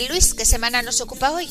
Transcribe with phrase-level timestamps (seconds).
[0.00, 1.48] bien, Luis, ¿qué semana nos ocupa hoy?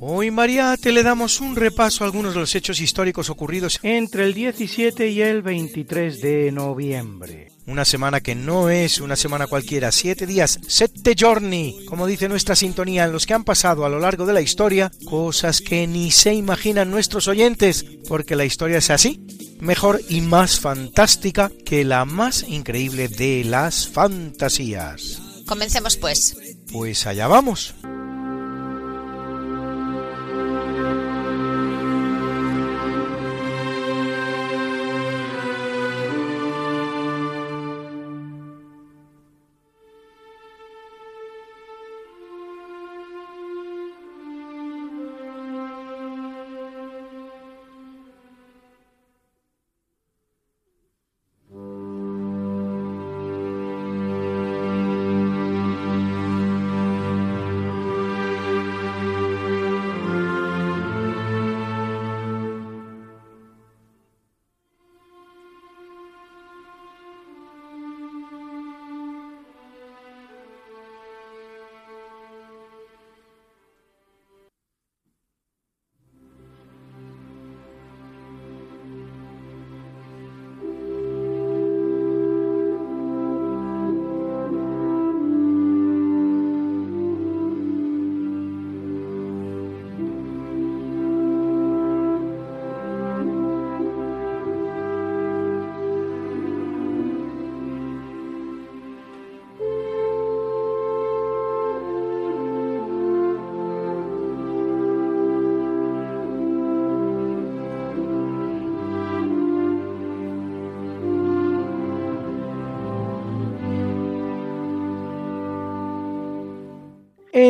[0.00, 4.34] Hoy, Mariate, le damos un repaso a algunos de los hechos históricos ocurridos entre el
[4.34, 7.52] 17 y el 23 de noviembre.
[7.66, 12.56] Una semana que no es una semana cualquiera, siete días, sette giorni, como dice nuestra
[12.56, 16.10] sintonía, en los que han pasado a lo largo de la historia cosas que ni
[16.10, 19.24] se imaginan nuestros oyentes, porque la historia es así,
[19.60, 25.22] mejor y más fantástica que la más increíble de las fantasías.
[25.46, 26.51] Comencemos pues.
[26.70, 27.74] Pues allá vamos.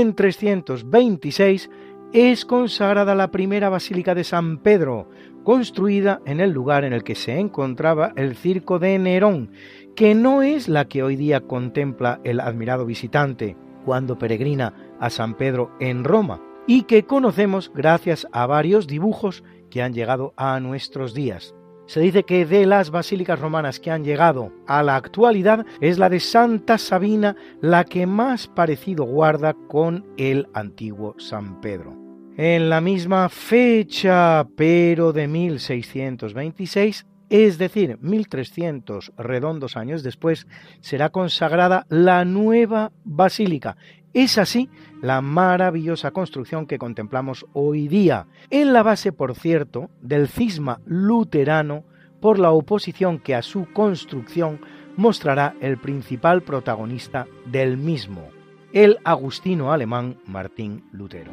[0.02, 1.70] En 326
[2.12, 5.08] es consagrada la primera basílica de San Pedro,
[5.44, 9.52] construida en el lugar en el que se encontraba el circo de Nerón,
[9.94, 15.36] que no es la que hoy día contempla el admirado visitante cuando peregrina a San
[15.36, 21.14] Pedro en Roma, y que conocemos gracias a varios dibujos que han llegado a nuestros
[21.14, 21.54] días.
[21.86, 26.08] Se dice que de las basílicas romanas que han llegado a la actualidad es la
[26.08, 31.96] de Santa Sabina la que más parecido guarda con el antiguo San Pedro.
[32.36, 40.46] En la misma fecha, pero de 1626, es decir, 1300 redondos años después,
[40.80, 43.76] será consagrada la nueva basílica.
[44.14, 44.68] Es así
[45.00, 51.84] la maravillosa construcción que contemplamos hoy día, en la base, por cierto, del cisma luterano
[52.20, 54.60] por la oposición que a su construcción
[54.96, 58.28] mostrará el principal protagonista del mismo,
[58.72, 61.32] el agustino alemán Martín Lutero.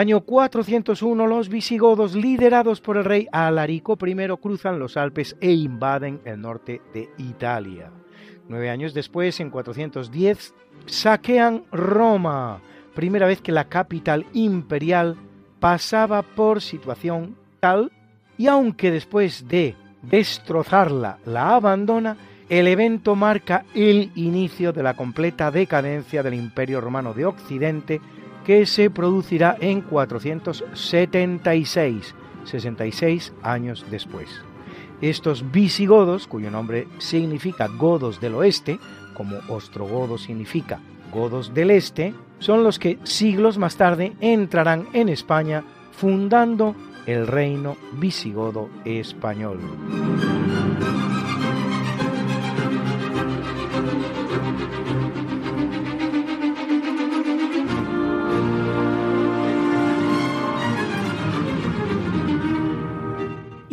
[0.00, 6.22] Año 401 los visigodos, liderados por el rey Alarico I, cruzan los Alpes e invaden
[6.24, 7.90] el norte de Italia.
[8.48, 10.54] Nueve años después, en 410,
[10.86, 12.62] saquean Roma,
[12.94, 15.16] primera vez que la capital imperial
[15.60, 17.92] pasaba por situación tal,
[18.38, 22.16] y aunque después de destrozarla la abandona,
[22.50, 28.00] El evento marca el inicio de la completa decadencia del Imperio Romano de Occidente
[28.44, 32.14] que se producirá en 476,
[32.44, 34.28] 66 años después.
[35.00, 38.78] Estos visigodos, cuyo nombre significa godos del oeste,
[39.14, 40.80] como ostrogodo significa
[41.12, 46.74] godos del este, son los que siglos más tarde entrarán en España fundando
[47.06, 49.58] el reino visigodo español.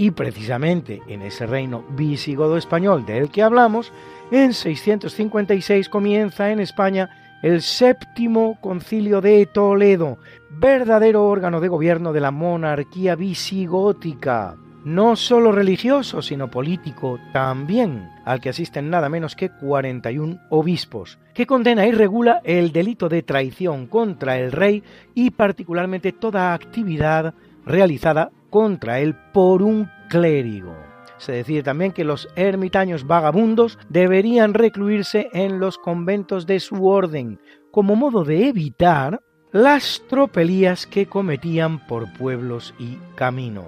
[0.07, 3.92] Y precisamente en ese reino visigodo español del que hablamos,
[4.31, 7.09] en 656 comienza en España
[7.44, 10.18] el séptimo concilio de Toledo,
[10.50, 14.56] verdadero órgano de gobierno de la monarquía visigótica,
[14.86, 21.45] no solo religioso, sino político también, al que asisten nada menos que 41 obispos, que
[21.45, 24.83] condena y regula el delito de traición contra el rey
[25.13, 27.33] y particularmente toda actividad
[27.65, 30.75] realizada contra él por un clérigo.
[31.18, 37.39] Se decide también que los ermitaños vagabundos deberían recluirse en los conventos de su orden,
[37.71, 39.21] como modo de evitar
[39.51, 43.65] las tropelías que cometían por pueblos y caminos.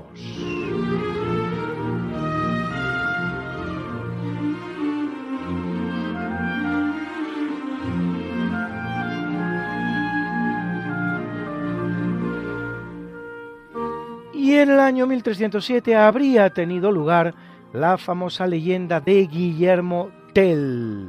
[14.50, 17.36] Y en el año 1307 habría tenido lugar
[17.72, 21.08] la famosa leyenda de Guillermo Tell.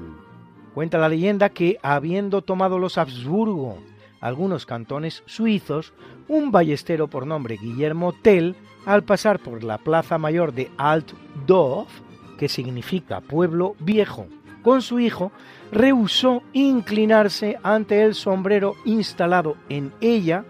[0.74, 3.78] Cuenta la leyenda que, habiendo tomado los Habsburgo
[4.20, 5.94] algunos cantones suizos,
[6.28, 11.88] un ballestero por nombre Guillermo Tell, al pasar por la plaza mayor de Altdorf,
[12.36, 14.26] que significa pueblo viejo,
[14.62, 15.32] con su hijo,
[15.72, 20.44] rehusó inclinarse ante el sombrero instalado en ella,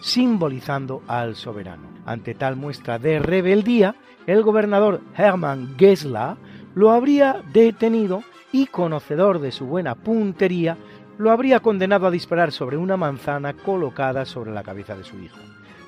[0.00, 1.88] simbolizando al soberano.
[2.04, 3.94] Ante tal muestra de rebeldía,
[4.26, 6.36] el gobernador Hermann Gessler
[6.74, 8.22] lo habría detenido
[8.52, 10.76] y, conocedor de su buena puntería,
[11.18, 15.38] lo habría condenado a disparar sobre una manzana colocada sobre la cabeza de su hijo.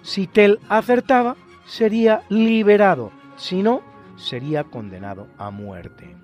[0.02, 1.36] Si Tell acertaba,
[1.66, 3.82] sería liberado, si no,
[4.16, 6.16] sería condenado a muerte.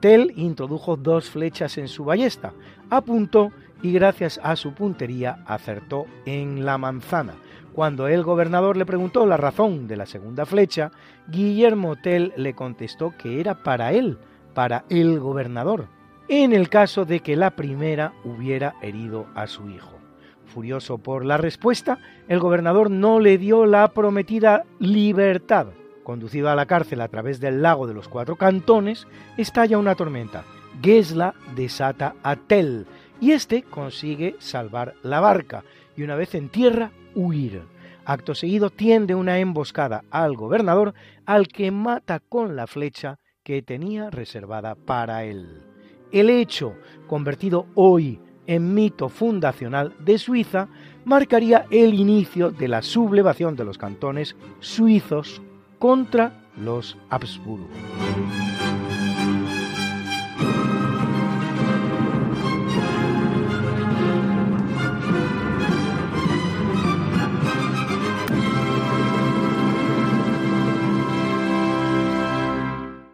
[0.00, 2.52] Tell introdujo dos flechas en su ballesta,
[2.88, 3.52] apuntó
[3.82, 7.34] y gracias a su puntería acertó en la manzana,
[7.78, 10.90] cuando el gobernador le preguntó la razón de la segunda flecha,
[11.28, 14.18] Guillermo Tell le contestó que era para él,
[14.52, 15.86] para el gobernador,
[16.28, 19.96] en el caso de que la primera hubiera herido a su hijo.
[20.46, 25.68] Furioso por la respuesta, el gobernador no le dio la prometida libertad.
[26.02, 30.42] Conducido a la cárcel a través del lago de los cuatro cantones, estalla una tormenta.
[30.82, 32.86] Gesla desata a Tell
[33.20, 35.64] y éste consigue salvar la barca
[35.96, 37.62] y una vez en tierra huir.
[38.04, 40.94] Acto seguido tiende una emboscada al gobernador,
[41.26, 45.62] al que mata con la flecha que tenía reservada para él.
[46.10, 46.74] El hecho,
[47.06, 50.68] convertido hoy en mito fundacional de Suiza,
[51.04, 55.42] marcaría el inicio de la sublevación de los cantones suizos
[55.78, 57.68] contra los Habsburgo.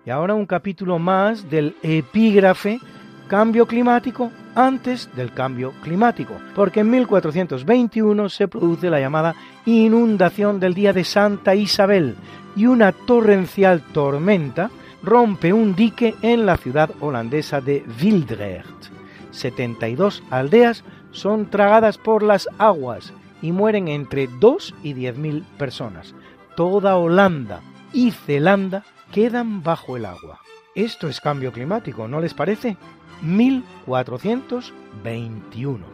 [0.06, 2.80] Y ahora un capítulo más del epígrafe
[3.28, 9.34] Cambio climático antes del cambio climático, porque en 1421 se produce la llamada
[9.64, 12.16] inundación del día de Santa Isabel
[12.54, 14.70] y una torrencial tormenta
[15.02, 18.90] rompe un dique en la ciudad holandesa de Wildrecht.
[19.30, 26.14] 72 aldeas son tragadas por las aguas y mueren entre 2 y 10 mil personas.
[26.56, 28.84] Toda Holanda y Zelanda
[29.14, 30.40] quedan bajo el agua.
[30.74, 32.76] Esto es cambio climático, ¿no les parece?
[33.22, 35.84] 1421.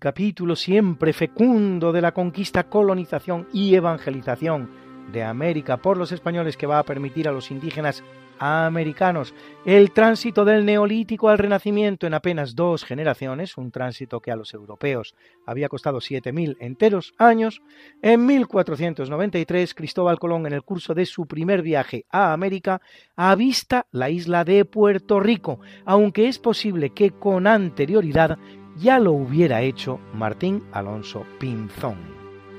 [0.00, 4.68] Capítulo siempre fecundo de la conquista, colonización y evangelización
[5.12, 8.02] de América por los españoles que va a permitir a los indígenas
[8.40, 14.36] americanos el tránsito del neolítico al renacimiento en apenas dos generaciones, un tránsito que a
[14.36, 15.14] los europeos
[15.46, 17.62] había costado 7.000 enteros años,
[18.02, 22.80] en 1493 Cristóbal Colón en el curso de su primer viaje a América
[23.14, 28.38] avista la isla de Puerto Rico, aunque es posible que con anterioridad
[28.76, 31.96] ya lo hubiera hecho Martín Alonso Pinzón.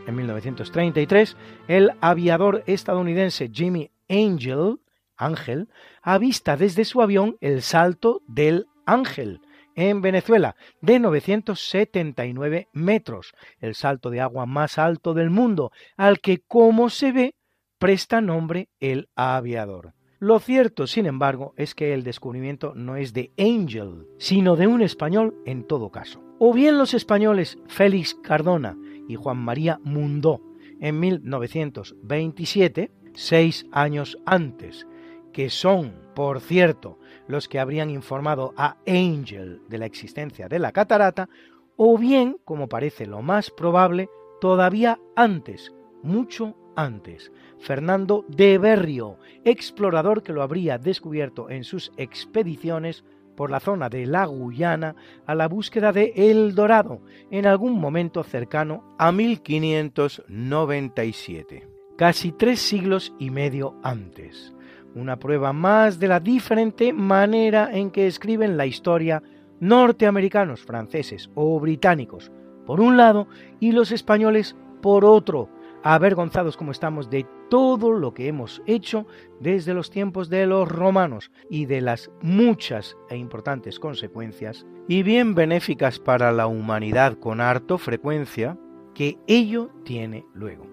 [0.05, 4.79] En 1933, el aviador estadounidense Jimmy Angel,
[5.15, 5.70] Ángel,
[6.01, 9.41] avista desde su avión el salto del Ángel
[9.75, 16.39] en Venezuela de 979 metros, el salto de agua más alto del mundo, al que,
[16.39, 17.36] como se ve,
[17.79, 19.93] presta nombre el aviador.
[20.23, 24.81] Lo cierto, sin embargo, es que el descubrimiento no es de Angel, sino de un
[24.81, 26.23] español en todo caso.
[26.39, 28.77] O bien los españoles Félix Cardona
[29.09, 30.39] y Juan María Mundó
[30.79, 34.87] en 1927, seis años antes,
[35.33, 40.71] que son, por cierto, los que habrían informado a Angel de la existencia de la
[40.71, 41.27] catarata,
[41.75, 44.07] o bien, como parece lo más probable,
[44.39, 47.29] todavía antes, mucho antes,
[47.63, 53.05] Fernando de Berrio, explorador que lo habría descubierto en sus expediciones
[53.38, 57.00] por la zona de la Guyana a la búsqueda de El Dorado
[57.32, 64.53] en algún momento cercano a 1597, casi tres siglos y medio antes.
[64.93, 69.24] Una prueba más de la diferente manera en que escriben la historia
[69.62, 72.29] norteamericanos, franceses o británicos,
[72.65, 73.29] por un lado,
[73.62, 75.48] y los españoles por otro,
[75.84, 79.05] avergonzados como estamos de todo lo que hemos hecho
[79.39, 85.36] desde los tiempos de los romanos y de las muchas e importantes consecuencias, y bien
[85.36, 88.57] benéficas para la humanidad con harto frecuencia,
[88.95, 90.65] que ello tiene luego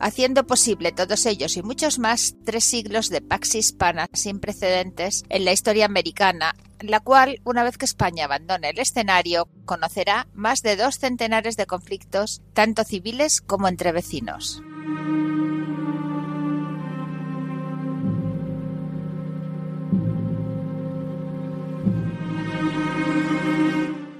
[0.00, 5.44] haciendo posible todos ellos y muchos más tres siglos de pax hispana sin precedentes en
[5.46, 10.76] la historia americana, la cual, una vez que España abandone el escenario, conocerá más de
[10.76, 14.62] dos centenares de conflictos, tanto civiles como entre vecinos.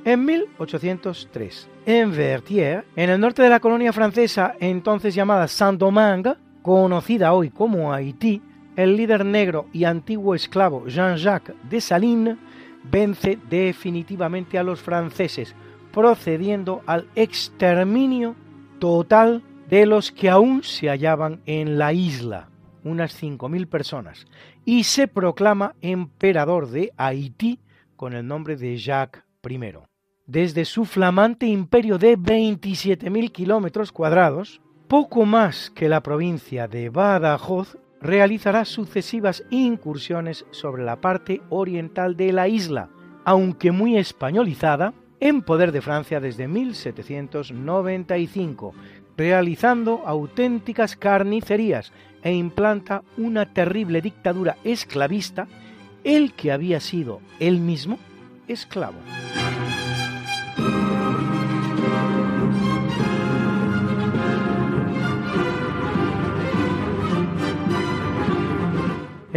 [0.09, 7.35] En 1803, en Vertières, en el norte de la colonia francesa entonces llamada Saint-Domingue, conocida
[7.35, 8.41] hoy como Haití,
[8.75, 12.39] el líder negro y antiguo esclavo Jean-Jacques Dessalines
[12.91, 15.55] vence definitivamente a los franceses,
[15.93, 18.35] procediendo al exterminio
[18.79, 22.49] total de los que aún se hallaban en la isla,
[22.83, 24.27] unas 5.000 personas,
[24.65, 27.61] y se proclama emperador de Haití
[27.95, 29.98] con el nombre de Jacques I
[30.29, 37.79] desde su flamante imperio de 27.000 kilómetros cuadrados, poco más que la provincia de Badajoz
[38.01, 42.91] realizará sucesivas incursiones sobre la parte oriental de la isla,
[43.25, 48.75] aunque muy españolizada, en poder de Francia desde 1795,
[49.17, 51.91] realizando auténticas carnicerías
[52.23, 55.49] e implanta una terrible dictadura esclavista,
[56.05, 57.99] el que había sido él mismo
[58.47, 58.99] esclavo.
[60.71, 60.98] Thank you.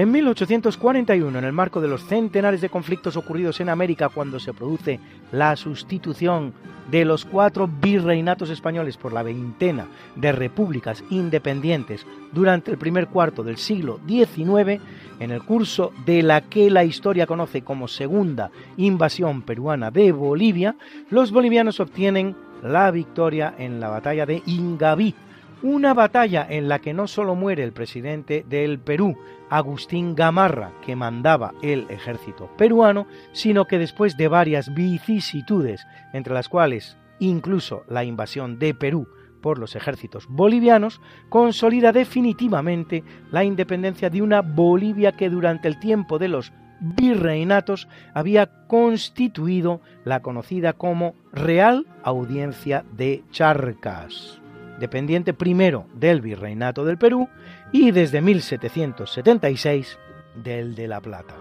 [0.02, 4.52] En 1841, en el marco de los centenares de conflictos ocurridos en América cuando se
[4.52, 5.00] produce
[5.32, 6.54] la sustitución
[6.90, 13.44] de los cuatro virreinatos españoles por la veintena de repúblicas independientes durante el primer cuarto
[13.44, 14.82] del siglo XIX,
[15.20, 20.78] en el curso de la que la historia conoce como Segunda Invasión Peruana de Bolivia,
[21.12, 25.14] los bolivianos obtienen la victoria en la batalla de Ingaví,
[25.62, 29.16] una batalla en la que no solo muere el presidente del Perú,
[29.52, 36.50] Agustín Gamarra, que mandaba el ejército peruano, sino que después de varias vicisitudes, entre las
[36.50, 39.08] cuales incluso la invasión de Perú
[39.42, 46.18] por los ejércitos bolivianos, consolida definitivamente la independencia de una Bolivia que durante el tiempo
[46.18, 54.41] de los virreinatos había constituido la conocida como Real Audiencia de Charcas
[54.82, 57.30] dependiente primero del Virreinato del Perú
[57.72, 59.98] y desde 1776
[60.36, 61.36] del de La Plata.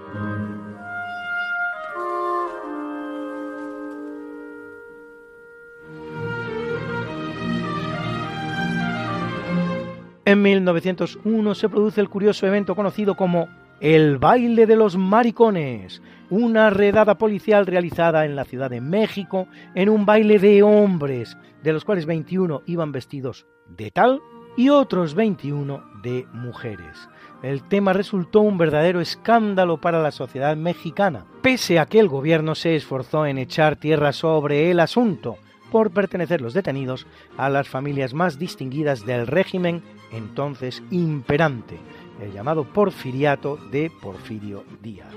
[10.24, 13.48] En 1901 se produce el curioso evento conocido como
[13.80, 19.88] el baile de los maricones, una redada policial realizada en la Ciudad de México en
[19.88, 24.20] un baile de hombres, de los cuales 21 iban vestidos de tal
[24.56, 27.08] y otros 21 de mujeres.
[27.42, 32.54] El tema resultó un verdadero escándalo para la sociedad mexicana, pese a que el gobierno
[32.54, 35.38] se esforzó en echar tierra sobre el asunto,
[35.70, 37.06] por pertenecer los detenidos
[37.38, 39.82] a las familias más distinguidas del régimen
[40.12, 41.78] entonces imperante,
[42.20, 45.12] el llamado porfiriato de Porfirio Díaz.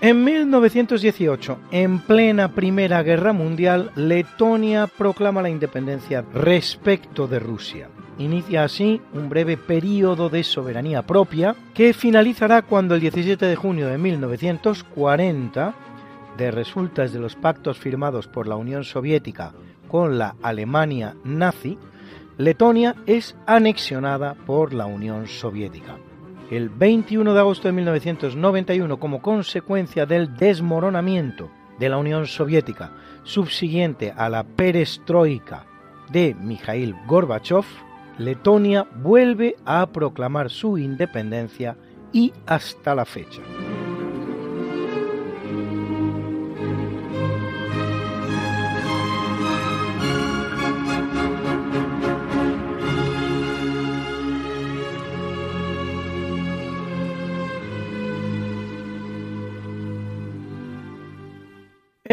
[0.00, 7.88] En 1918, en plena Primera Guerra Mundial, Letonia proclama la independencia respecto de Rusia.
[8.18, 13.86] Inicia así un breve período de soberanía propia que finalizará cuando el 17 de junio
[13.86, 15.74] de 1940,
[16.36, 19.52] de resultas de los pactos firmados por la Unión Soviética
[19.88, 21.78] con la Alemania nazi,
[22.38, 25.96] Letonia es anexionada por la Unión Soviética
[26.52, 34.12] el 21 de agosto de 1991 como consecuencia del desmoronamiento de la Unión Soviética subsiguiente
[34.14, 35.64] a la perestroika
[36.10, 37.64] de Mikhail Gorbachev,
[38.18, 41.74] Letonia vuelve a proclamar su independencia
[42.12, 43.40] y hasta la fecha.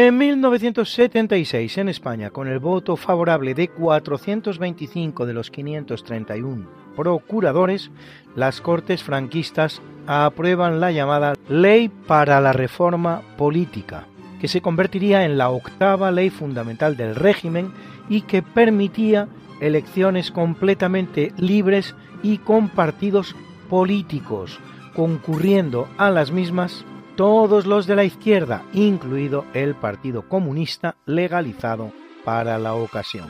[0.02, 6.66] En 1976, en España, con el voto favorable de 425 de los 531
[6.96, 7.90] procuradores,
[8.34, 14.06] las Cortes franquistas aprueban la llamada Ley para la Reforma Política,
[14.40, 17.70] que se convertiría en la octava ley fundamental del régimen
[18.08, 19.28] y que permitía
[19.60, 23.36] elecciones completamente libres y con partidos
[23.68, 24.60] políticos,
[24.94, 26.86] concurriendo a las mismas
[27.20, 31.92] todos los de la izquierda, incluido el Partido Comunista legalizado
[32.24, 33.26] para la ocasión.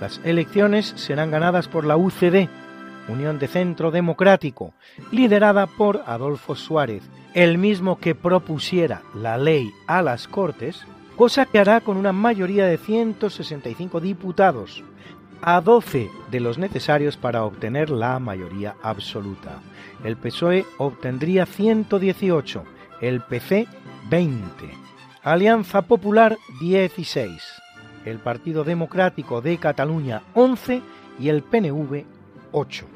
[0.00, 2.48] Las elecciones serán ganadas por la UCD,
[3.08, 4.72] Unión de Centro Democrático,
[5.10, 7.02] liderada por Adolfo Suárez,
[7.34, 12.66] el mismo que propusiera la ley a las Cortes, cosa que hará con una mayoría
[12.66, 14.84] de 165 diputados,
[15.42, 19.58] a 12 de los necesarios para obtener la mayoría absoluta.
[20.04, 23.66] El PSOE obtendría 118 el PC
[24.10, 24.42] 20,
[25.22, 27.42] Alianza Popular 16,
[28.04, 30.82] el Partido Democrático de Cataluña 11
[31.20, 32.04] y el PNV
[32.52, 32.86] 8.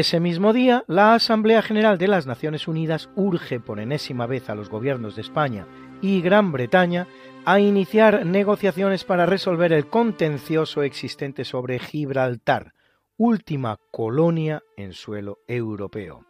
[0.00, 4.54] Ese mismo día, la Asamblea General de las Naciones Unidas urge por enésima vez a
[4.54, 5.66] los gobiernos de España
[6.00, 7.06] y Gran Bretaña
[7.44, 12.72] a iniciar negociaciones para resolver el contencioso existente sobre Gibraltar,
[13.18, 16.24] última colonia en suelo europeo.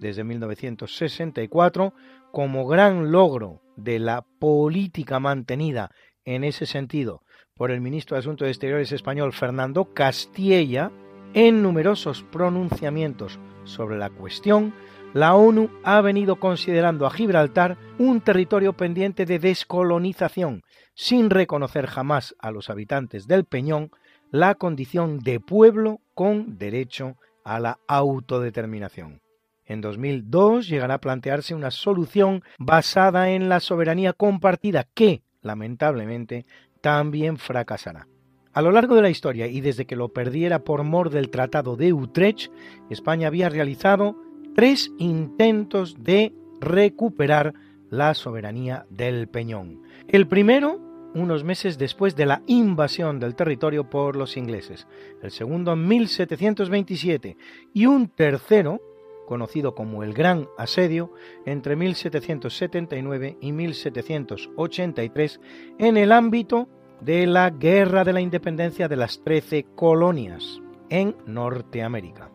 [0.00, 1.94] Desde 1964,
[2.32, 5.92] como gran logro de la política mantenida
[6.24, 7.22] en ese sentido
[7.54, 10.90] por el ministro de Asuntos Exteriores español Fernando Castilla,
[11.34, 14.72] en numerosos pronunciamientos sobre la cuestión,
[15.12, 20.62] la ONU ha venido considerando a Gibraltar un territorio pendiente de descolonización,
[20.94, 23.90] sin reconocer jamás a los habitantes del Peñón
[24.30, 29.20] la condición de pueblo con derecho a la autodeterminación.
[29.66, 36.44] En 2002 llegará a plantearse una solución basada en la soberanía compartida que, lamentablemente,
[36.80, 38.06] también fracasará.
[38.54, 41.74] A lo largo de la historia y desde que lo perdiera por mor del Tratado
[41.74, 42.52] de Utrecht,
[42.88, 44.16] España había realizado
[44.54, 47.54] tres intentos de recuperar
[47.90, 49.82] la soberanía del Peñón.
[50.06, 50.80] El primero,
[51.16, 54.86] unos meses después de la invasión del territorio por los ingleses,
[55.20, 57.36] el segundo en 1727
[57.72, 58.80] y un tercero,
[59.26, 61.12] conocido como el Gran Asedio,
[61.44, 65.40] entre 1779 y 1783,
[65.78, 66.68] en el ámbito
[67.04, 72.30] de la Guerra de la Independencia de las Trece Colonias en Norteamérica.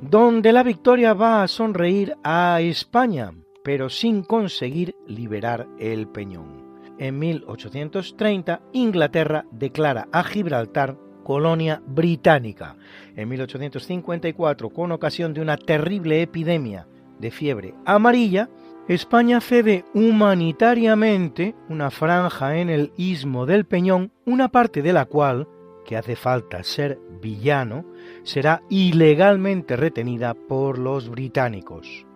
[0.00, 3.32] donde la victoria va a sonreír a España,
[3.64, 6.66] pero sin conseguir liberar el Peñón.
[6.98, 12.76] En 1830, Inglaterra declara a Gibraltar colonia británica.
[13.16, 16.86] En 1854, con ocasión de una terrible epidemia
[17.18, 18.50] de fiebre amarilla,
[18.88, 25.48] España cede humanitariamente una franja en el istmo del Peñón, una parte de la cual,
[25.84, 27.84] que hace falta ser villano,
[28.22, 32.06] será ilegalmente retenida por los británicos.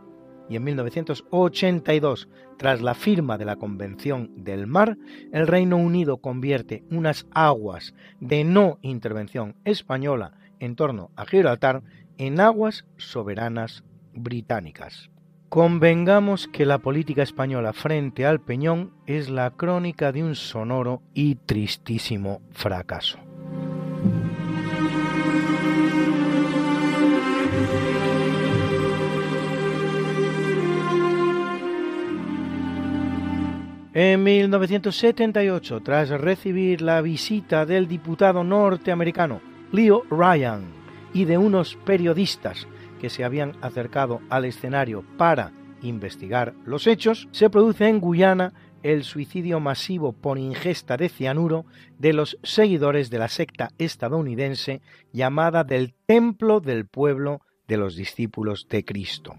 [0.49, 4.97] Y en 1982, tras la firma de la Convención del Mar,
[5.33, 11.83] el Reino Unido convierte unas aguas de no intervención española en torno a Gibraltar
[12.17, 13.83] en aguas soberanas
[14.15, 15.11] británicas.
[15.51, 21.35] Convengamos que la política española frente al Peñón es la crónica de un sonoro y
[21.35, 23.19] tristísimo fracaso.
[33.93, 39.41] En 1978, tras recibir la visita del diputado norteamericano
[39.73, 40.63] Leo Ryan
[41.13, 42.69] y de unos periodistas
[43.01, 49.05] que se habían acercado al escenario para investigar los hechos, se produce en Guyana el
[49.05, 51.67] suicidio masivo por ingesta de cianuro
[51.99, 54.81] de los seguidores de la secta estadounidense
[55.13, 59.37] llamada del Templo del Pueblo de los Discípulos de Cristo.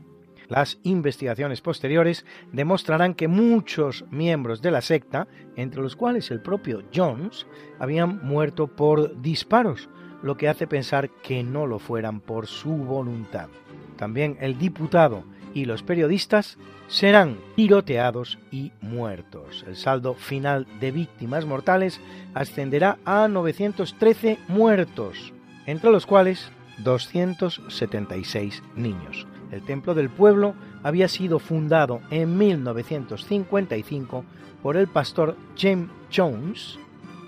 [0.48, 6.84] Las investigaciones posteriores demostrarán que muchos miembros de la secta, entre los cuales el propio
[6.94, 7.48] Jones,
[7.80, 9.90] habían muerto por disparos,
[10.24, 13.50] lo que hace pensar que no lo fueran por su voluntad.
[13.98, 16.58] También el diputado y los periodistas
[16.88, 19.64] serán tiroteados y muertos.
[19.68, 22.00] El saldo final de víctimas mortales
[22.34, 25.34] ascenderá a 913 muertos,
[25.66, 26.52] entre los cuales
[26.84, 29.28] 276 niños.
[29.52, 34.26] El templo del pueblo había sido fundado en 1955
[34.64, 36.80] por el pastor James Jones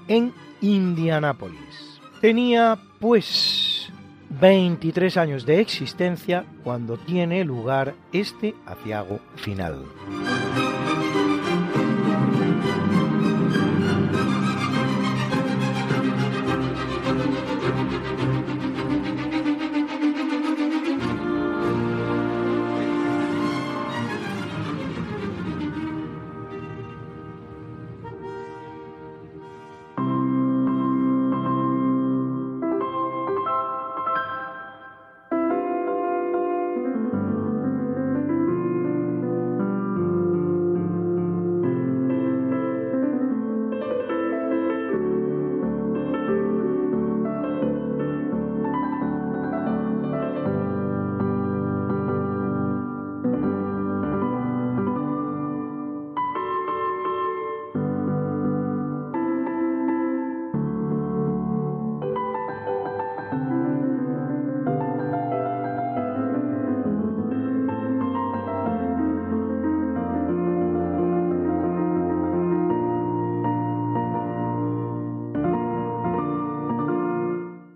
[0.07, 1.92] en Indianápolis.
[2.23, 3.91] Tenía, pues,
[4.39, 9.83] 23 años de existencia cuando tiene lugar este aciago final.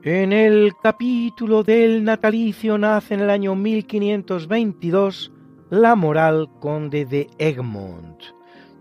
[0.09, 5.33] En el capítulo del natalicio nace en el año 1522
[5.69, 8.23] la moral conde de Egmont,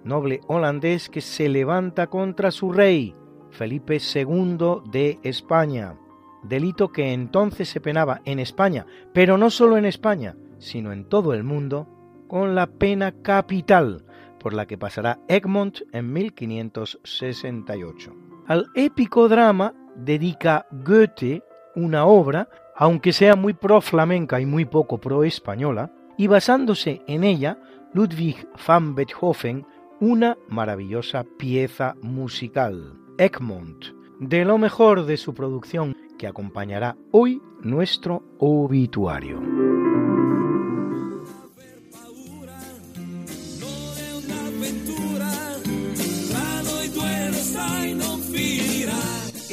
[0.04, 3.12] noble holandés que se levanta contra su rey,
[3.50, 5.96] Felipe II de España,
[6.44, 11.34] delito que entonces se penaba en España, pero no solo en España, sino en todo
[11.34, 11.88] el mundo,
[12.28, 14.04] con la pena capital,
[14.38, 18.14] por la que pasará Egmont en 1568.
[18.46, 21.42] Al épico drama dedica Goethe
[21.74, 27.24] una obra, aunque sea muy pro flamenca y muy poco pro española, y basándose en
[27.24, 27.58] ella,
[27.92, 29.66] Ludwig van Beethoven
[30.00, 33.86] una maravillosa pieza musical, Egmont,
[34.20, 39.75] de lo mejor de su producción que acompañará hoy nuestro obituario.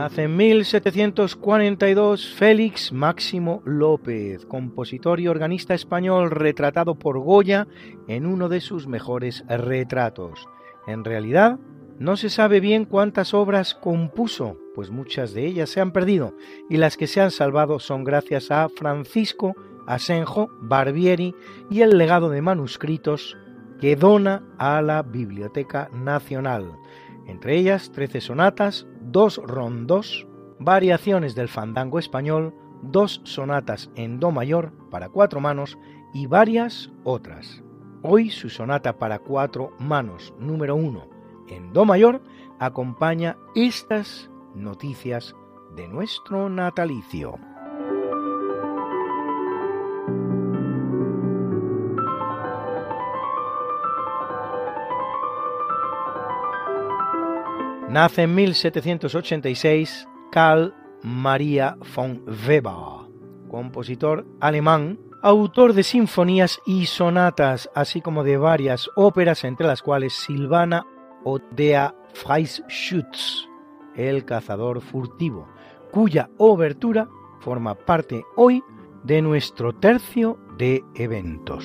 [0.00, 7.68] Nace en 1742 Félix Máximo López, compositor y organista español retratado por Goya
[8.08, 10.48] en uno de sus mejores retratos.
[10.86, 11.58] En realidad,
[11.98, 16.34] no se sabe bien cuántas obras compuso, pues muchas de ellas se han perdido
[16.70, 19.54] y las que se han salvado son gracias a Francisco
[19.86, 21.34] Asenjo Barbieri
[21.68, 23.36] y el legado de manuscritos
[23.82, 26.72] que dona a la Biblioteca Nacional,
[27.26, 30.26] entre ellas 13 sonatas, dos rondos,
[30.58, 35.78] variaciones del fandango español, dos sonatas en do mayor para cuatro manos
[36.12, 37.62] y varias otras.
[38.02, 41.06] Hoy su sonata para cuatro manos número uno
[41.50, 42.22] en Do mayor
[42.58, 45.34] acompaña estas noticias
[45.76, 47.38] de nuestro natalicio.
[57.90, 60.72] Nace en 1786 Karl
[61.02, 63.10] Maria von Weber,
[63.50, 70.12] compositor alemán, autor de sinfonías y sonatas, así como de varias óperas, entre las cuales
[70.12, 70.86] Silvana
[71.24, 73.48] o Der Freischütz,
[73.96, 75.48] el cazador furtivo,
[75.90, 77.08] cuya obertura
[77.40, 78.62] forma parte hoy
[79.02, 81.64] de nuestro tercio de eventos.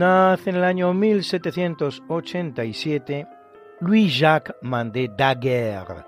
[0.00, 3.26] Nace en el año 1787
[3.80, 6.06] Louis-Jacques Mandé Daguerre,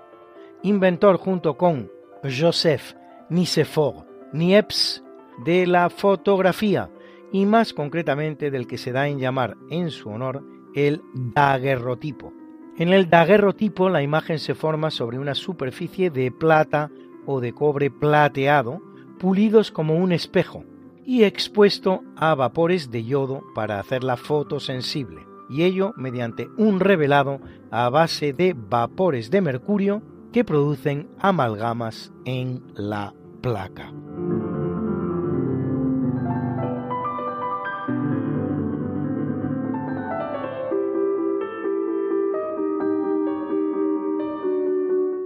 [0.63, 1.91] inventor junto con
[2.23, 2.95] Joseph
[3.29, 3.99] Nicephore
[4.31, 5.03] Niepce
[5.45, 6.89] de la fotografía
[7.31, 12.33] y más concretamente del que se da en llamar en su honor el daguerrotipo.
[12.79, 16.89] En el daguerrotipo la imagen se forma sobre una superficie de plata
[17.27, 18.81] o de cobre plateado,
[19.19, 20.65] pulidos como un espejo,
[21.05, 27.39] y expuesto a vapores de yodo para hacerla fotosensible, y ello mediante un revelado
[27.71, 33.93] a base de vapores de mercurio que producen amalgamas en la placa.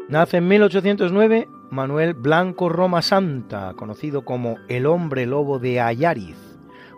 [0.09, 6.37] Nace en 1809 Manuel Blanco Roma Santa, conocido como el hombre lobo de Ayariz,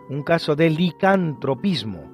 [0.08, 2.08] un caso de licantropismo,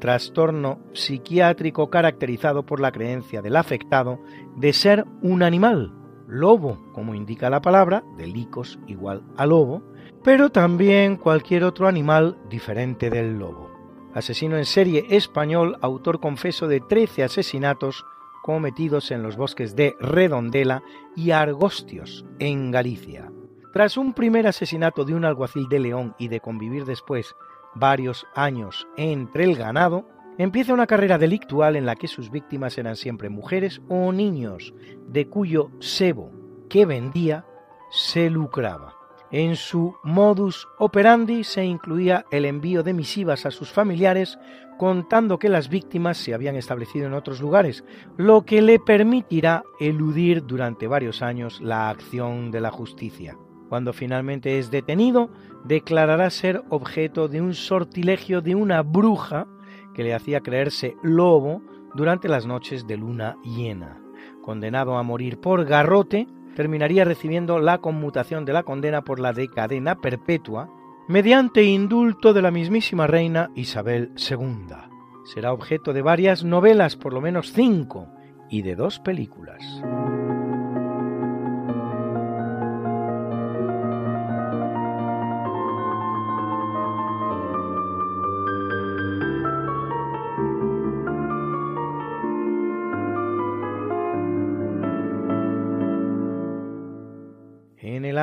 [0.00, 4.18] trastorno psiquiátrico caracterizado por la creencia del afectado
[4.56, 5.92] de ser un animal,
[6.26, 9.84] lobo, como indica la palabra, de licos igual a lobo,
[10.24, 13.70] pero también cualquier otro animal diferente del lobo.
[14.14, 18.04] Asesino en serie español, autor confeso de 13 asesinatos
[18.42, 20.82] cometidos en los bosques de Redondela
[21.16, 23.30] y Argostios, en Galicia.
[23.72, 27.34] Tras un primer asesinato de un alguacil de León y de convivir después
[27.74, 32.96] varios años entre el ganado, empieza una carrera delictual en la que sus víctimas eran
[32.96, 34.74] siempre mujeres o niños,
[35.06, 36.32] de cuyo sebo
[36.68, 37.44] que vendía
[37.90, 38.99] se lucraba.
[39.32, 44.38] En su modus operandi se incluía el envío de misivas a sus familiares
[44.76, 47.84] contando que las víctimas se habían establecido en otros lugares,
[48.16, 53.36] lo que le permitirá eludir durante varios años la acción de la justicia.
[53.68, 55.30] Cuando finalmente es detenido,
[55.64, 59.46] declarará ser objeto de un sortilegio de una bruja
[59.94, 61.62] que le hacía creerse lobo
[61.94, 64.00] durante las noches de luna llena.
[64.42, 69.48] Condenado a morir por garrote, terminaría recibiendo la conmutación de la condena por la de
[69.48, 70.70] cadena perpetua
[71.08, 74.76] mediante indulto de la mismísima reina Isabel II.
[75.24, 78.08] Será objeto de varias novelas, por lo menos cinco,
[78.48, 79.82] y de dos películas.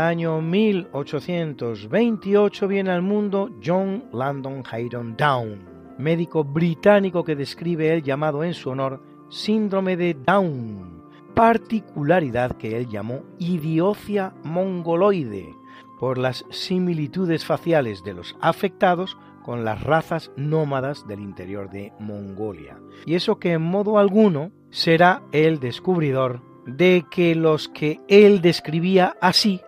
[0.07, 5.59] Año 1828 viene al mundo John Landon Hayden Down,
[5.97, 11.03] médico británico que describe el llamado en su honor síndrome de Down,
[11.35, 15.53] particularidad que él llamó idiocia mongoloide,
[15.99, 22.79] por las similitudes faciales de los afectados con las razas nómadas del interior de Mongolia.
[23.05, 29.17] Y eso que en modo alguno será el descubridor de que los que él describía
[29.21, 29.59] así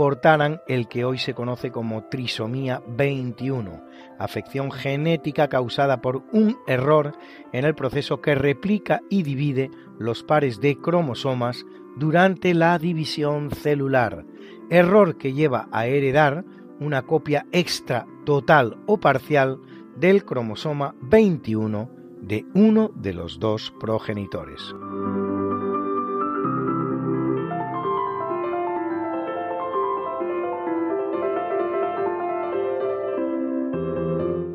[0.00, 3.84] portaran el que hoy se conoce como trisomía 21,
[4.18, 7.12] afección genética causada por un error
[7.52, 11.66] en el proceso que replica y divide los pares de cromosomas
[11.98, 14.24] durante la división celular,
[14.70, 16.46] error que lleva a heredar
[16.78, 19.58] una copia extra total o parcial
[19.96, 21.90] del cromosoma 21
[22.22, 24.74] de uno de los dos progenitores.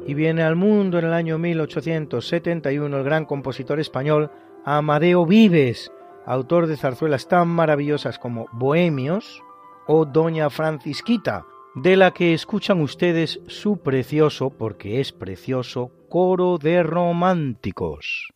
[0.05, 4.29] Y viene al mundo en el año 1871 el gran compositor español
[4.63, 5.91] Amadeo Vives,
[6.25, 9.41] autor de zarzuelas tan maravillosas como Bohemios
[9.87, 16.83] o Doña Francisquita, de la que escuchan ustedes su precioso, porque es precioso, coro de
[16.83, 18.31] románticos.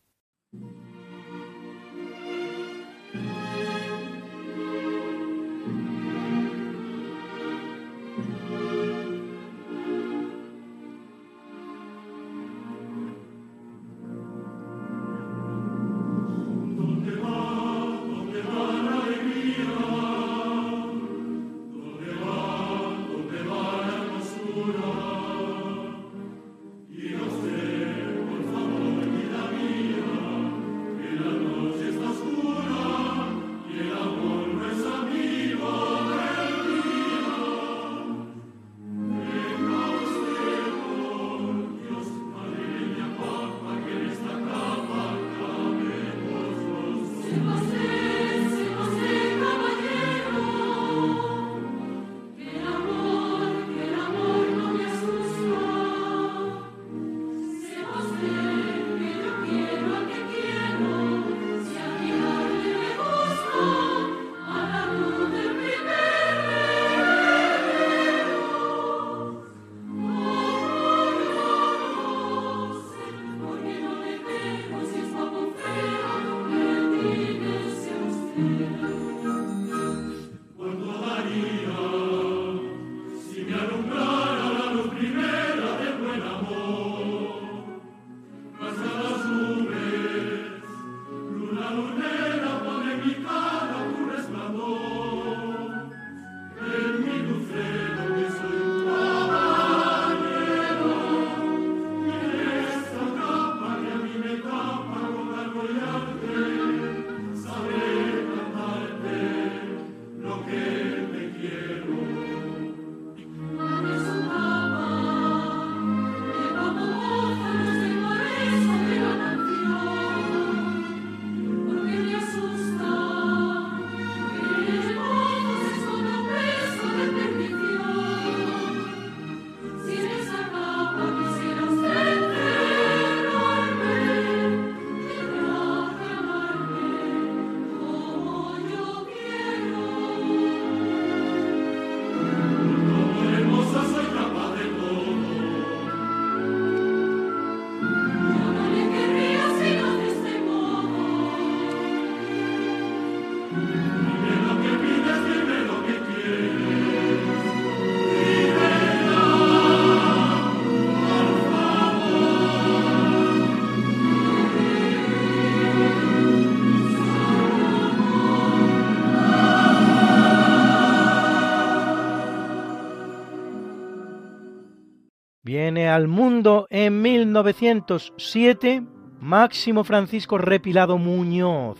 [175.90, 178.82] Al mundo en 1907
[179.20, 181.78] Máximo Francisco Repilado Muñoz,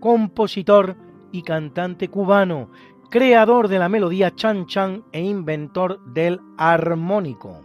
[0.00, 0.96] compositor
[1.32, 2.70] y cantante cubano,
[3.10, 7.62] creador de la melodía chan chan e inventor del armónico,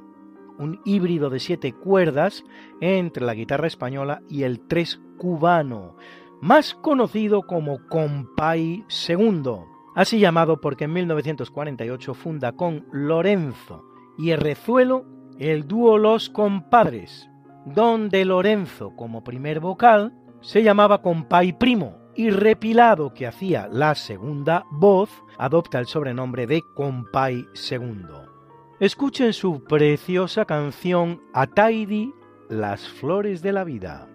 [0.57, 2.45] un híbrido de siete cuerdas
[2.79, 5.97] entre la guitarra española y el tres cubano,
[6.41, 9.41] más conocido como Compay II,
[9.95, 13.83] así llamado porque en 1948 funda con Lorenzo
[14.17, 17.29] y Errezuelo el dúo Los Compadres,
[17.65, 24.65] donde Lorenzo como primer vocal se llamaba compay primo y Repilado, que hacía la segunda
[24.69, 28.25] voz, adopta el sobrenombre de compay segundo.
[28.81, 32.13] Escuchen su preciosa canción Ataidi,
[32.49, 34.09] Las Flores de la Vida.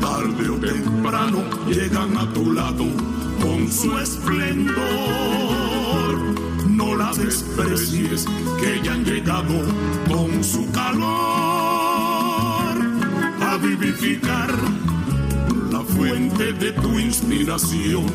[0.00, 2.84] Tarde o temprano llegan a tu lado
[3.40, 4.74] con su esplendor.
[6.68, 8.26] No las desprecies
[8.60, 9.54] que ya han llegado
[10.08, 11.06] con su calor.
[13.40, 14.52] A vivificar
[15.70, 18.06] la fuente de tu inspiración.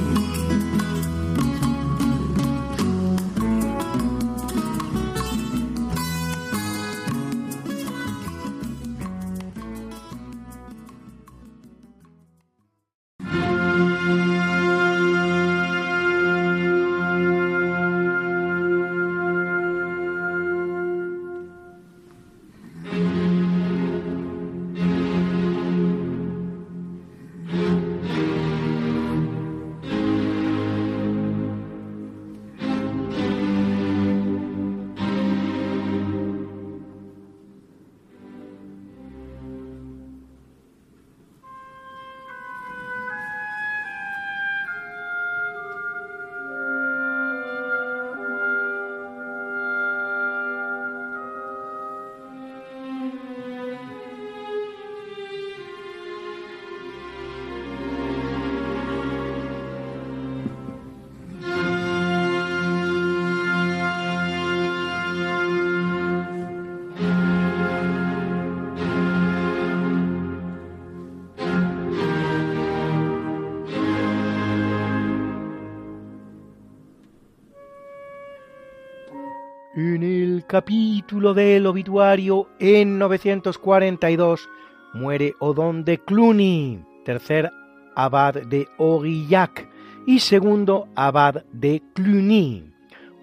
[80.45, 84.47] Capítulo del obituario, en 942
[84.93, 87.49] muere Odón de Cluny, tercer
[87.95, 89.67] abad de Aurillac
[90.05, 92.71] y segundo abad de Cluny,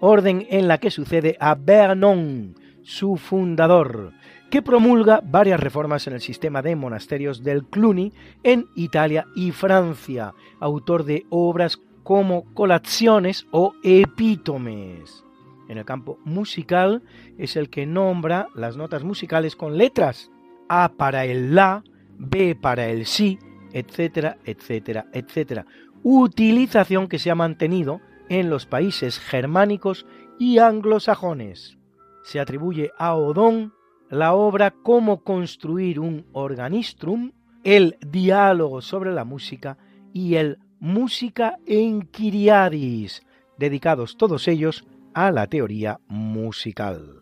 [0.01, 4.11] orden en la que sucede a Vernon, su fundador,
[4.49, 8.11] que promulga varias reformas en el sistema de monasterios del Cluny
[8.43, 15.23] en Italia y Francia, autor de obras como colaciones o epítomes
[15.69, 17.03] en el campo musical
[17.37, 20.31] es el que nombra las notas musicales con letras
[20.69, 21.83] A para el La,
[22.17, 23.39] B para el Si,
[23.73, 25.65] etcétera, etcétera, etcétera.
[26.03, 30.05] Utilización que se ha mantenido en los países germánicos
[30.39, 31.77] y anglosajones.
[32.23, 33.73] Se atribuye a Odón
[34.09, 37.31] la obra Cómo construir un organistrum,
[37.63, 39.77] el diálogo sobre la música
[40.13, 43.21] y el Música en Kiriadis,
[43.59, 44.83] dedicados todos ellos
[45.13, 47.21] a la teoría musical.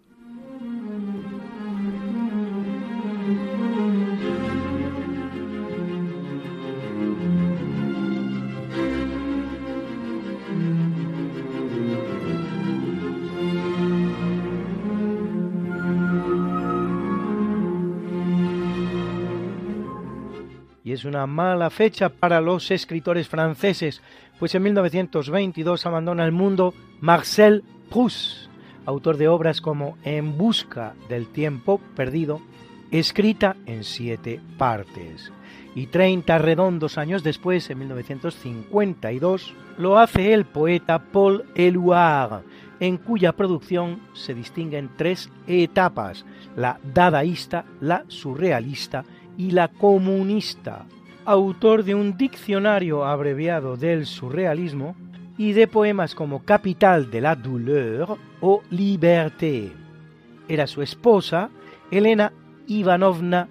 [20.89, 24.01] y es una mala fecha para los escritores franceses,
[24.39, 28.47] pues en 1922 abandona el mundo Marcel Proust,
[28.85, 32.41] autor de obras como En busca del tiempo perdido,
[32.91, 35.31] escrita en siete partes.
[35.75, 42.43] Y 30 redondos años después, en 1952, lo hace el poeta Paul Éluard,
[42.79, 46.25] en cuya producción se distinguen tres etapas,
[46.55, 49.05] la dadaísta, la surrealista
[49.37, 50.85] y la comunista.
[51.25, 54.95] Autor de un diccionario abreviado del surrealismo,
[55.39, 59.71] y de poemas como Capital de la Douleur o Liberté.
[60.49, 61.49] Era su esposa,
[61.89, 62.33] Elena
[62.67, 63.47] Ivanovna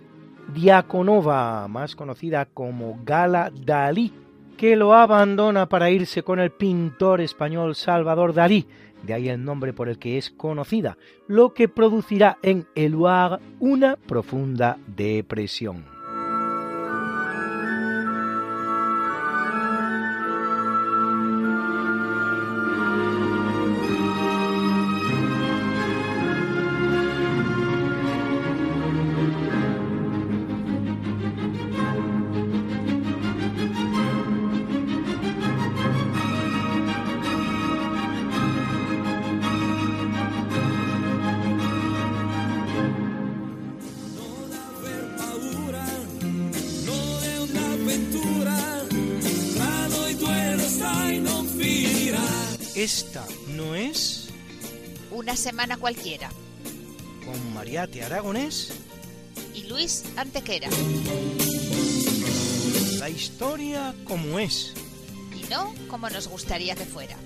[0.54, 4.12] Diakonova, más conocida como Gala Dalí,
[4.58, 8.66] que lo abandona para irse con el pintor español Salvador Dalí,
[9.02, 13.96] de ahí el nombre por el que es conocida, lo que producirá en Eluard una
[13.96, 15.97] profunda depresión.
[55.38, 56.30] Semana cualquiera.
[57.24, 58.72] Con Mariate Aragonés.
[59.54, 60.68] Y Luis Antequera.
[62.98, 64.74] La historia como es.
[65.34, 67.16] Y no como nos gustaría que fuera.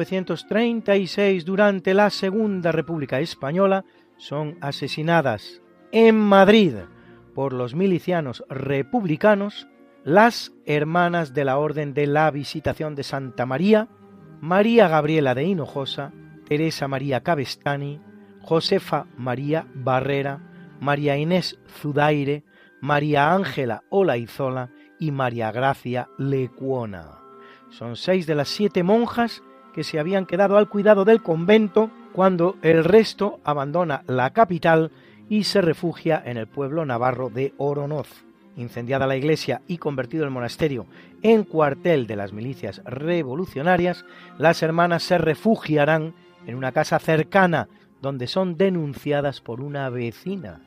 [0.00, 3.84] 1936, durante la Segunda República Española,
[4.16, 5.60] son asesinadas
[5.92, 6.74] en Madrid
[7.34, 9.68] por los milicianos republicanos
[10.02, 13.88] las hermanas de la Orden de la Visitación de Santa María,
[14.40, 16.12] María Gabriela de Hinojosa,
[16.48, 18.00] Teresa María Cabestani,
[18.40, 20.40] Josefa María Barrera,
[20.80, 22.44] María Inés Zudaire,
[22.80, 27.18] María Ángela Olaizola y María Gracia Lecuona.
[27.68, 29.42] Son seis de las siete monjas
[29.74, 34.90] que se habían quedado al cuidado del convento cuando el resto abandona la capital
[35.28, 38.24] y se refugia en el pueblo navarro de Oronoz.
[38.56, 40.86] Incendiada la iglesia y convertido el monasterio
[41.22, 44.04] en cuartel de las milicias revolucionarias,
[44.38, 46.14] las hermanas se refugiarán
[46.46, 47.68] en una casa cercana
[48.02, 50.60] donde son denunciadas por una vecina,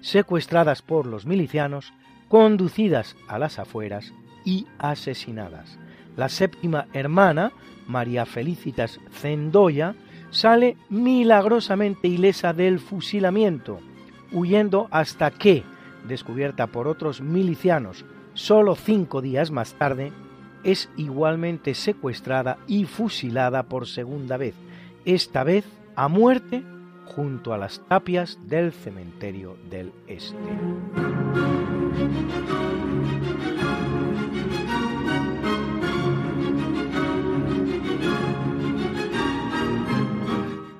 [0.00, 1.92] secuestradas por los milicianos,
[2.28, 4.12] conducidas a las afueras
[4.44, 5.78] y asesinadas.
[6.16, 7.52] La séptima hermana,
[7.86, 9.94] María Felicitas Zendoya,
[10.30, 13.80] sale milagrosamente ilesa del fusilamiento,
[14.32, 15.62] huyendo hasta que,
[16.08, 18.04] descubierta por otros milicianos
[18.34, 20.12] solo cinco días más tarde,
[20.64, 24.54] es igualmente secuestrada y fusilada por segunda vez,
[25.04, 25.64] esta vez
[25.94, 26.64] a muerte
[27.04, 30.36] junto a las tapias del cementerio del Este.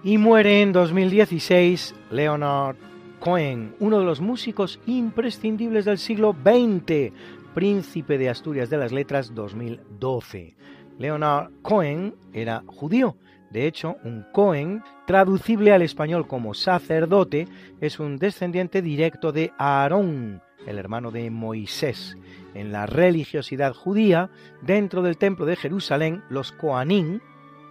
[0.07, 2.77] Y muere en 2016 Leonard
[3.21, 7.11] Cohen, uno de los músicos imprescindibles del siglo XX,
[7.55, 10.57] príncipe de Asturias de las Letras 2012.
[10.99, 13.17] Leonard Cohen era judío.
[13.51, 17.49] De hecho, un Cohen, traducible al español como sacerdote,
[17.81, 22.19] es un descendiente directo de Aarón, el hermano de Moisés.
[22.53, 24.29] En la religiosidad judía,
[24.61, 27.21] dentro del templo de Jerusalén, los Koanim,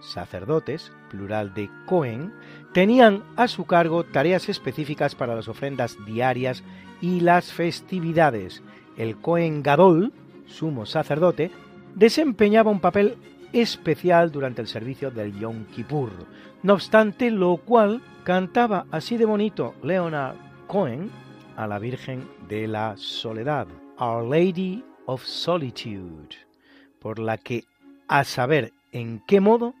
[0.00, 2.32] sacerdotes, plural de Cohen,
[2.72, 6.64] tenían a su cargo tareas específicas para las ofrendas diarias
[7.00, 8.62] y las festividades.
[8.96, 10.12] El Cohen Gadol,
[10.46, 11.50] sumo sacerdote,
[11.94, 13.16] desempeñaba un papel
[13.52, 16.10] especial durante el servicio del Yom Kippur.
[16.62, 20.36] No obstante, lo cual cantaba así de bonito Leonard
[20.66, 21.10] Cohen
[21.56, 26.36] a la Virgen de la Soledad, Our Lady of Solitude,
[26.98, 27.64] por la que,
[28.08, 29.74] a saber en qué modo,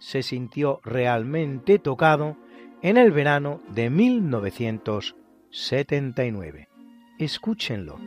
[0.00, 2.36] se sintió realmente tocado
[2.82, 6.68] en el verano de 1979.
[7.18, 7.98] Escúchenlo.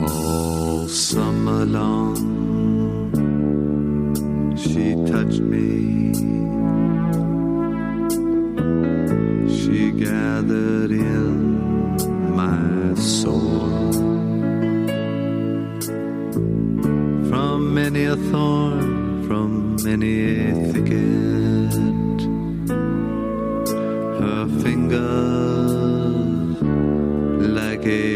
[0.00, 2.16] All summer long,
[4.56, 5.85] she.
[10.08, 13.92] Gathered in my soul
[17.28, 20.14] from many a thorn, from many
[20.50, 22.18] a thicket.
[24.20, 25.02] Her fingers
[27.60, 28.15] like a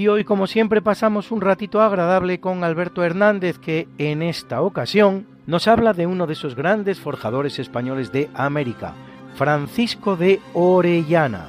[0.00, 5.26] Y hoy, como siempre, pasamos un ratito agradable con Alberto Hernández, que en esta ocasión
[5.46, 8.94] nos habla de uno de esos grandes forjadores españoles de América,
[9.34, 11.48] Francisco de Orellana.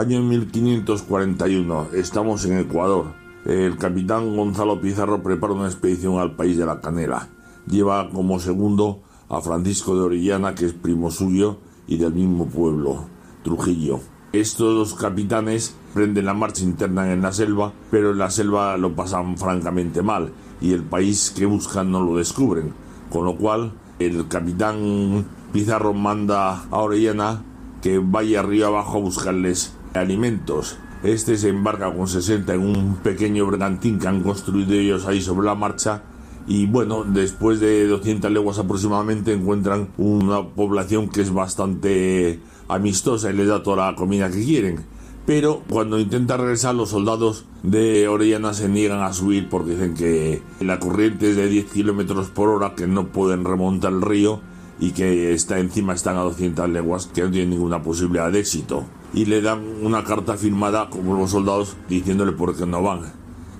[0.00, 3.12] Año 1541, estamos en Ecuador.
[3.44, 7.28] El capitán Gonzalo Pizarro prepara una expedición al país de la canela.
[7.66, 13.08] Lleva como segundo a Francisco de Orellana, que es primo suyo y del mismo pueblo,
[13.44, 14.00] Trujillo.
[14.32, 18.96] Estos dos capitanes prenden la marcha interna en la selva, pero en la selva lo
[18.96, 20.32] pasan francamente mal
[20.62, 22.72] y el país que buscan no lo descubren.
[23.10, 27.44] Con lo cual, el capitán Pizarro manda a Orellana
[27.82, 30.78] que vaya río abajo a buscarles alimentos.
[31.02, 35.46] Este se embarca con 60 en un pequeño bergantín que han construido ellos ahí sobre
[35.46, 36.02] la marcha
[36.46, 43.34] y bueno, después de 200 leguas aproximadamente encuentran una población que es bastante amistosa y
[43.34, 44.84] les da toda la comida que quieren.
[45.26, 50.42] Pero cuando intenta regresar los soldados de Orellana se niegan a subir porque dicen que
[50.60, 54.40] la corriente es de 10 kilómetros por hora, que no pueden remontar el río
[54.80, 58.86] y que está encima están a 200 leguas que no tienen ninguna posibilidad de éxito
[59.12, 63.12] y le dan una carta firmada como los soldados diciéndole por qué no van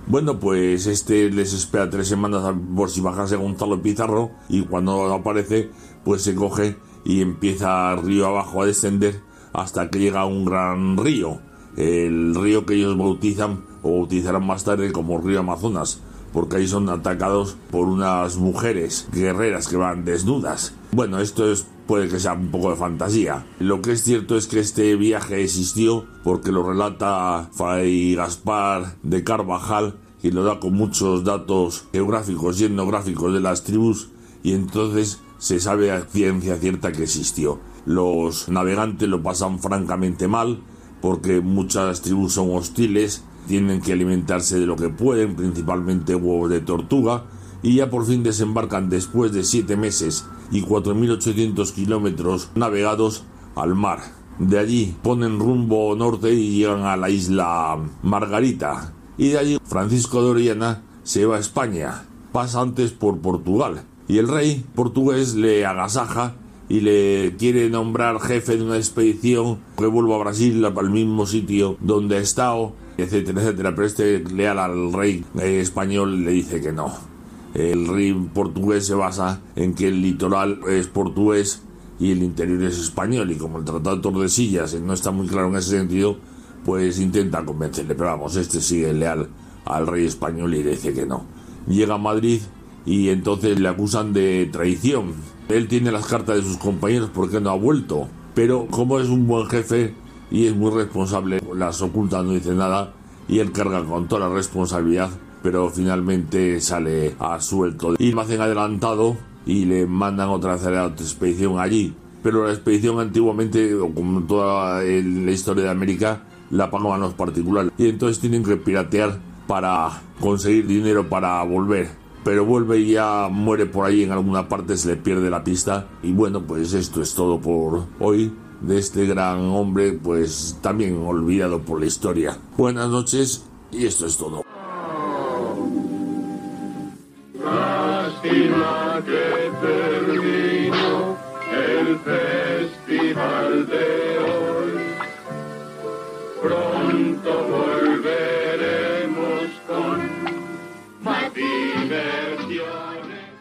[0.06, 5.70] bueno pues este les espera tres semanas por si bajase Gonzalo Pizarro y cuando aparece
[6.04, 9.20] pues se coge y empieza río abajo a descender
[9.52, 11.40] hasta que llega a un gran río
[11.76, 16.00] el río que ellos bautizan o bautizarán más tarde como río Amazonas
[16.32, 20.74] porque ahí son atacados por unas mujeres guerreras que van desnudas.
[20.92, 23.44] Bueno, esto es, puede que sea un poco de fantasía.
[23.58, 29.24] Lo que es cierto es que este viaje existió porque lo relata Fray Gaspar de
[29.24, 34.10] Carvajal y lo da con muchos datos geográficos y etnográficos de las tribus
[34.44, 37.58] y entonces se sabe a ciencia cierta que existió.
[37.86, 40.60] Los navegantes lo pasan francamente mal
[41.00, 46.60] porque muchas tribus son hostiles tienen que alimentarse de lo que pueden, principalmente huevos de
[46.60, 47.24] tortuga,
[47.62, 54.00] y ya por fin desembarcan después de siete meses y 4.800 kilómetros navegados al mar.
[54.38, 58.94] De allí ponen rumbo norte y llegan a la isla Margarita.
[59.18, 62.06] Y de allí Francisco de Orellana se va a España.
[62.32, 63.82] Pasa antes por Portugal.
[64.08, 66.36] Y el rey portugués le agasaja
[66.70, 71.76] y le quiere nombrar jefe de una expedición que vuelva a Brasil, al mismo sitio
[71.80, 73.74] donde ha estado, etcétera, etcétera.
[73.74, 77.09] Pero este leal al rey español le dice que no.
[77.54, 81.62] El rey portugués se basa en que el litoral es portugués
[81.98, 85.48] y el interior es español y como el Tratado de Tordesillas no está muy claro
[85.48, 86.16] en ese sentido,
[86.64, 89.28] pues intenta convencerle, pero vamos, este sigue leal
[89.64, 91.24] al rey español y dice que no.
[91.66, 92.40] Llega a Madrid
[92.86, 95.12] y entonces le acusan de traición.
[95.48, 99.26] Él tiene las cartas de sus compañeros porque no ha vuelto, pero como es un
[99.26, 99.94] buen jefe
[100.30, 102.94] y es muy responsable, las oculta, no dice nada
[103.28, 105.10] y él carga con toda la responsabilidad
[105.42, 107.94] pero finalmente sale a suelto.
[107.98, 109.16] Y me hacen adelantado
[109.46, 111.94] y le mandan otra vez a expedición allí.
[112.22, 117.72] Pero la expedición antiguamente, como toda la historia de América, la pagaban los particulares.
[117.78, 121.88] Y entonces tienen que piratear para conseguir dinero para volver.
[122.22, 125.88] Pero vuelve y ya muere por ahí en alguna parte, se le pierde la pista.
[126.02, 131.60] Y bueno, pues esto es todo por hoy de este gran hombre, pues también olvidado
[131.60, 132.38] por la historia.
[132.58, 134.44] Buenas noches y esto es todo.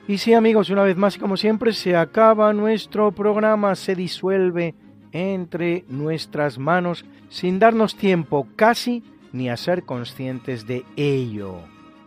[0.10, 4.74] Y sí amigos, una vez más y como siempre se acaba nuestro programa, se disuelve
[5.12, 9.04] entre nuestras manos sin darnos tiempo casi
[9.34, 11.60] ni a ser conscientes de ello.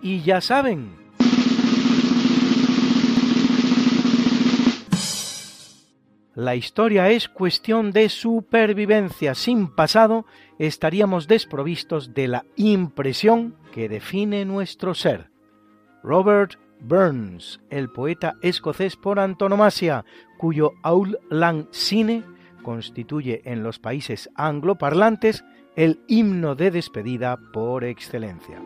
[0.03, 0.97] Y ya saben,
[6.35, 9.37] La historia es cuestión de supervivencia.
[9.37, 10.27] Sin pasado
[10.59, 15.31] estaríamos desprovistos de la impresión que define nuestro ser.
[16.03, 20.05] Robert Burns, el poeta escocés por antonomasia,
[20.39, 22.25] cuyo Auld Lang Syne
[22.63, 25.45] constituye en los países angloparlantes
[25.77, 28.61] el himno de despedida por excelencia.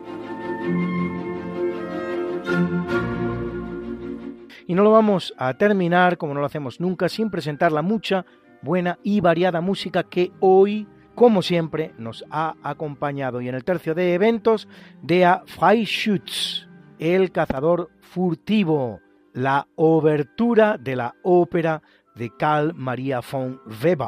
[4.65, 8.25] Y no lo vamos a terminar, como no lo hacemos nunca, sin presentar la mucha,
[8.61, 13.39] buena y variada música que hoy, como siempre, nos ha acompañado.
[13.39, 14.67] Y en el tercio de eventos,
[15.01, 16.66] de A Freischütz,
[16.99, 18.99] El cazador furtivo,
[19.33, 21.81] la obertura de la ópera
[22.15, 24.07] de Karl Maria von Weber,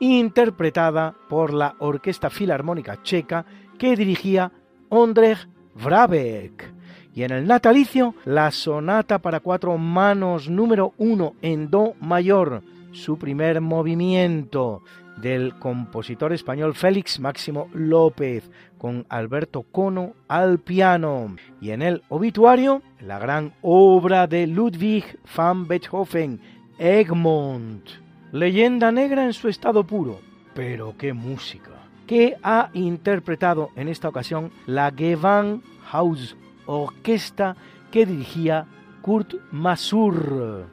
[0.00, 3.46] interpretada por la Orquesta Filarmónica Checa
[3.78, 4.52] que dirigía
[4.90, 6.74] Ondrej Vrabeck
[7.14, 13.18] y en el natalicio, la sonata para cuatro manos número uno en Do mayor, su
[13.18, 14.82] primer movimiento
[15.16, 21.36] del compositor español Félix Máximo López, con Alberto Cono al piano.
[21.60, 26.40] Y en el obituario, la gran obra de Ludwig van Beethoven,
[26.78, 27.88] Egmont.
[28.32, 30.20] Leyenda negra en su estado puro,
[30.54, 31.70] pero qué música.
[32.06, 36.36] Que ha interpretado en esta ocasión la Gewandhaus
[36.66, 37.56] orquesta
[37.90, 38.66] que dirigía
[39.02, 40.66] Kurt Masur.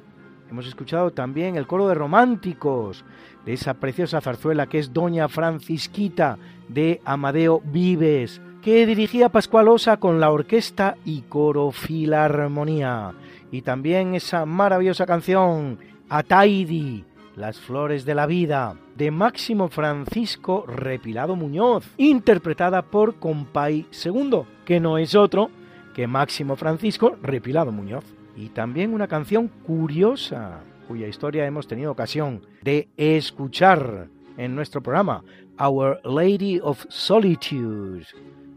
[0.50, 3.06] Hemos escuchado también el coro de románticos
[3.46, 6.38] de esa preciosa zarzuela que es Doña Francisquita
[6.68, 13.14] de Amadeo Vives, que dirigía Pascualosa con la orquesta y coro Filarmonía.
[13.52, 15.80] Y también esa maravillosa canción,
[16.10, 17.04] Ataidi,
[17.36, 24.80] Las Flores de la Vida, de Máximo Francisco Repilado Muñoz, interpretada por Compay II, que
[24.80, 25.50] no es otro
[25.96, 28.06] que Máximo Francisco Repilado Muñoz.
[28.38, 30.62] Y también una canción curiosa,
[30.92, 35.24] cuya historia hemos tenido ocasión de escuchar en nuestro programa,
[35.58, 38.06] Our Lady of Solitude,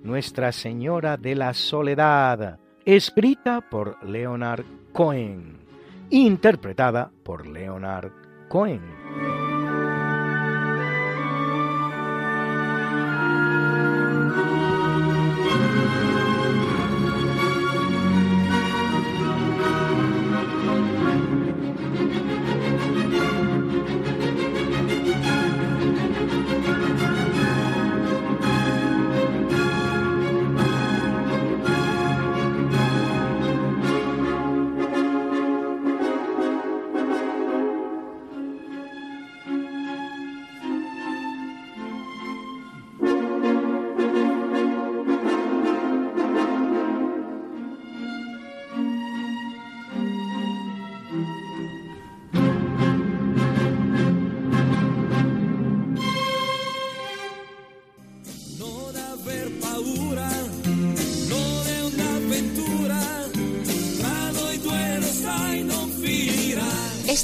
[0.02, 5.58] Nuestra Señora de la Soledad, escrita por Leonard Cohen,
[6.10, 8.10] interpretada por Leonard
[8.48, 9.43] Cohen.